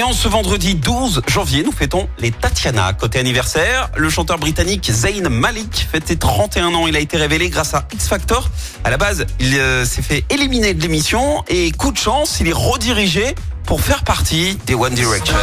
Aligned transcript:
Et 0.00 0.02
en 0.02 0.14
ce 0.14 0.28
vendredi 0.28 0.76
12 0.76 1.20
janvier, 1.28 1.62
nous 1.62 1.72
fêtons 1.72 2.08
les 2.18 2.30
Tatiana. 2.30 2.94
Côté 2.94 3.18
anniversaire, 3.18 3.90
le 3.98 4.08
chanteur 4.08 4.38
britannique 4.38 4.90
Zayn 4.90 5.28
Malik 5.28 5.86
fête 5.92 6.08
ses 6.08 6.16
31 6.16 6.72
ans. 6.72 6.86
Il 6.86 6.96
a 6.96 7.00
été 7.00 7.18
révélé 7.18 7.50
grâce 7.50 7.74
à 7.74 7.86
X 7.92 8.08
Factor. 8.08 8.48
À 8.82 8.88
la 8.88 8.96
base, 8.96 9.26
il 9.40 9.54
euh, 9.56 9.84
s'est 9.84 10.00
fait 10.00 10.24
éliminer 10.30 10.72
de 10.72 10.80
l'émission 10.80 11.44
et 11.48 11.70
coup 11.72 11.92
de 11.92 11.98
chance, 11.98 12.38
il 12.40 12.48
est 12.48 12.54
redirigé 12.54 13.34
pour 13.66 13.82
faire 13.82 14.02
partie 14.02 14.56
des 14.64 14.74
One 14.74 14.94
Direction. 14.94 15.36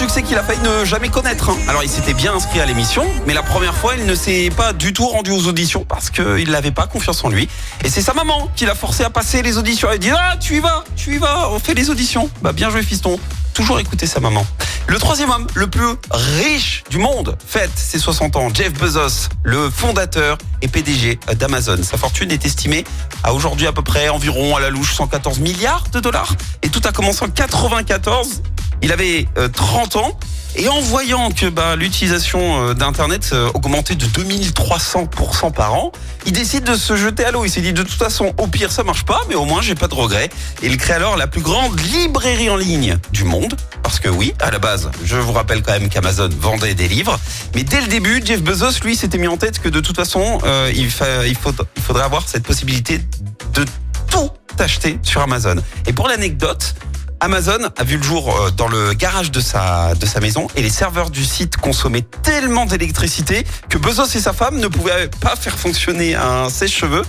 Succès 0.00 0.22
qu'il 0.22 0.38
a 0.38 0.42
failli 0.42 0.60
ne 0.60 0.82
jamais 0.86 1.10
connaître. 1.10 1.50
hein. 1.50 1.56
Alors 1.68 1.82
il 1.82 1.88
s'était 1.90 2.14
bien 2.14 2.32
inscrit 2.34 2.58
à 2.58 2.64
l'émission, 2.64 3.04
mais 3.26 3.34
la 3.34 3.42
première 3.42 3.74
fois 3.74 3.92
il 3.98 4.06
ne 4.06 4.14
s'est 4.14 4.48
pas 4.56 4.72
du 4.72 4.94
tout 4.94 5.06
rendu 5.06 5.30
aux 5.30 5.46
auditions 5.46 5.84
parce 5.86 6.08
qu'il 6.08 6.50
n'avait 6.50 6.70
pas 6.70 6.86
confiance 6.86 7.22
en 7.22 7.28
lui. 7.28 7.50
Et 7.84 7.90
c'est 7.90 8.00
sa 8.00 8.14
maman 8.14 8.50
qui 8.56 8.64
l'a 8.64 8.74
forcé 8.74 9.04
à 9.04 9.10
passer 9.10 9.42
les 9.42 9.58
auditions. 9.58 9.88
Elle 9.92 9.98
dit 9.98 10.10
ah 10.10 10.36
tu 10.40 10.56
y 10.56 10.60
vas, 10.60 10.84
tu 10.96 11.16
y 11.16 11.18
vas, 11.18 11.50
on 11.50 11.58
fait 11.58 11.74
les 11.74 11.90
auditions. 11.90 12.30
Bah 12.40 12.52
bien 12.52 12.70
joué 12.70 12.82
fiston. 12.82 13.20
Toujours 13.52 13.78
écouter 13.78 14.06
sa 14.06 14.20
maman. 14.20 14.46
Le 14.86 14.98
troisième 14.98 15.28
homme 15.30 15.46
le 15.54 15.66
plus 15.66 15.84
riche 16.10 16.82
du 16.88 16.96
monde 16.96 17.36
fête 17.46 17.70
ses 17.76 17.98
60 17.98 18.36
ans. 18.36 18.48
Jeff 18.54 18.72
Bezos, 18.72 19.28
le 19.42 19.68
fondateur 19.68 20.38
et 20.62 20.68
PDG 20.68 21.20
d'Amazon. 21.36 21.82
Sa 21.82 21.98
fortune 21.98 22.30
est 22.30 22.46
estimée 22.46 22.84
à 23.22 23.34
aujourd'hui 23.34 23.66
à 23.66 23.72
peu 23.72 23.82
près 23.82 24.08
environ 24.08 24.56
à 24.56 24.60
la 24.60 24.70
louche 24.70 24.94
114 24.94 25.40
milliards 25.40 25.84
de 25.92 26.00
dollars. 26.00 26.32
Et 26.62 26.70
tout 26.70 26.80
a 26.84 26.92
commencé 26.92 27.22
en 27.22 27.28
94 27.28 28.42
il 28.82 28.92
avait 28.92 29.26
euh, 29.38 29.48
30 29.48 29.96
ans 29.96 30.18
et 30.56 30.68
en 30.68 30.80
voyant 30.80 31.30
que 31.30 31.46
bah, 31.46 31.76
l'utilisation 31.76 32.70
euh, 32.70 32.74
d'Internet 32.74 33.30
euh, 33.32 33.50
augmentait 33.54 33.94
de 33.94 34.04
2300% 34.06 35.52
par 35.52 35.74
an, 35.74 35.92
il 36.26 36.32
décide 36.32 36.64
de 36.64 36.74
se 36.74 36.96
jeter 36.96 37.24
à 37.24 37.30
l'eau. 37.30 37.44
Il 37.44 37.50
s'est 37.50 37.60
dit 37.60 37.72
de 37.72 37.82
toute 37.82 37.98
façon, 37.98 38.32
au 38.36 38.48
pire 38.48 38.72
ça 38.72 38.82
marche 38.82 39.04
pas, 39.04 39.20
mais 39.28 39.36
au 39.36 39.44
moins 39.44 39.62
j'ai 39.62 39.76
pas 39.76 39.86
de 39.86 39.94
regrets. 39.94 40.28
Et 40.62 40.66
il 40.66 40.76
crée 40.76 40.94
alors 40.94 41.16
la 41.16 41.28
plus 41.28 41.40
grande 41.40 41.78
librairie 41.80 42.50
en 42.50 42.56
ligne 42.56 42.98
du 43.12 43.24
monde. 43.24 43.54
Parce 43.82 44.00
que 44.00 44.08
oui, 44.08 44.34
à 44.40 44.50
la 44.50 44.58
base, 44.58 44.90
je 45.04 45.16
vous 45.16 45.32
rappelle 45.32 45.62
quand 45.62 45.72
même 45.72 45.88
qu'Amazon 45.88 46.28
vendait 46.40 46.74
des 46.74 46.88
livres. 46.88 47.18
Mais 47.54 47.62
dès 47.62 47.80
le 47.80 47.86
début, 47.86 48.20
Jeff 48.24 48.42
Bezos, 48.42 48.80
lui, 48.84 48.96
s'était 48.96 49.18
mis 49.18 49.28
en 49.28 49.36
tête 49.36 49.60
que 49.60 49.68
de 49.68 49.80
toute 49.80 49.96
façon, 49.96 50.38
euh, 50.44 50.70
il, 50.74 50.90
il 51.26 51.36
faudrait 51.36 52.04
avoir 52.04 52.28
cette 52.28 52.44
possibilité 52.44 53.00
de 53.54 53.64
tout 54.10 54.30
acheter 54.58 54.98
sur 55.02 55.22
Amazon. 55.22 55.56
Et 55.86 55.92
pour 55.92 56.08
l'anecdote, 56.08 56.74
Amazon 57.22 57.58
a 57.76 57.84
vu 57.84 57.98
le 57.98 58.02
jour 58.02 58.34
euh, 58.34 58.50
dans 58.50 58.66
le 58.68 58.94
garage 58.94 59.30
de 59.30 59.40
sa, 59.40 59.94
de 59.94 60.06
sa 60.06 60.20
maison 60.20 60.46
et 60.56 60.62
les 60.62 60.70
serveurs 60.70 61.10
du 61.10 61.22
site 61.24 61.58
consommaient 61.58 62.06
tellement 62.22 62.64
d'électricité 62.64 63.44
que 63.68 63.76
Bezos 63.76 64.06
et 64.14 64.20
sa 64.20 64.32
femme 64.32 64.58
ne 64.58 64.68
pouvaient 64.68 65.10
pas 65.20 65.36
faire 65.36 65.58
fonctionner 65.58 66.14
un 66.14 66.48
sèche-cheveux 66.48 67.02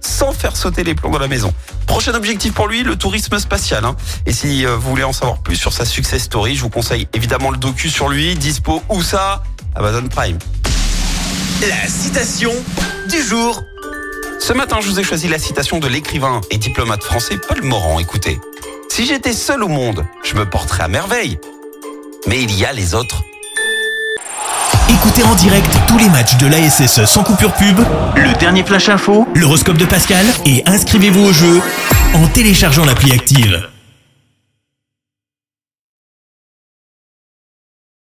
sans 0.00 0.32
faire 0.32 0.56
sauter 0.56 0.84
les 0.84 0.94
plombs 0.94 1.10
de 1.10 1.18
la 1.18 1.26
maison. 1.26 1.52
Prochain 1.86 2.14
objectif 2.14 2.52
pour 2.54 2.68
lui, 2.68 2.84
le 2.84 2.94
tourisme 2.94 3.36
spatial. 3.40 3.84
hein. 3.84 3.96
Et 4.24 4.32
si 4.32 4.64
euh, 4.64 4.76
vous 4.76 4.90
voulez 4.90 5.02
en 5.02 5.12
savoir 5.12 5.38
plus 5.38 5.56
sur 5.56 5.72
sa 5.72 5.84
success 5.84 6.22
story, 6.22 6.54
je 6.54 6.62
vous 6.62 6.70
conseille 6.70 7.08
évidemment 7.12 7.50
le 7.50 7.56
docu 7.58 7.90
sur 7.90 8.08
lui, 8.08 8.36
dispo 8.36 8.82
où 8.88 9.02
ça 9.02 9.42
Amazon 9.74 10.06
Prime. 10.06 10.38
La 11.68 11.88
citation 11.88 12.52
du 13.10 13.20
jour. 13.20 13.60
Ce 14.38 14.52
matin, 14.52 14.76
je 14.80 14.88
vous 14.88 15.00
ai 15.00 15.02
choisi 15.02 15.26
la 15.26 15.40
citation 15.40 15.80
de 15.80 15.88
l'écrivain 15.88 16.40
et 16.50 16.58
diplomate 16.58 17.02
français 17.02 17.36
Paul 17.48 17.62
Morand. 17.62 17.98
Écoutez, 17.98 18.38
si 18.96 19.04
j'étais 19.04 19.34
seul 19.34 19.62
au 19.62 19.68
monde, 19.68 20.06
je 20.24 20.34
me 20.36 20.46
porterais 20.48 20.84
à 20.84 20.88
merveille. 20.88 21.38
Mais 22.26 22.42
il 22.42 22.58
y 22.58 22.64
a 22.64 22.72
les 22.72 22.94
autres. 22.94 23.24
Écoutez 24.88 25.22
en 25.22 25.34
direct 25.34 25.68
tous 25.86 25.98
les 25.98 26.08
matchs 26.08 26.38
de 26.38 26.46
l'ASSE 26.46 27.04
sans 27.04 27.22
coupure 27.22 27.52
pub, 27.52 27.78
le 28.16 28.32
dernier 28.38 28.64
flash 28.64 28.88
info, 28.88 29.28
l'horoscope 29.34 29.76
de 29.76 29.84
Pascal 29.84 30.24
et 30.46 30.62
inscrivez-vous 30.64 31.26
au 31.26 31.32
jeu 31.34 31.60
en 32.14 32.26
téléchargeant 32.28 32.86
l'appli 32.86 33.12
active. 33.12 33.68